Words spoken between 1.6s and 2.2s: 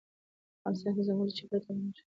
د تغیر نښه ده.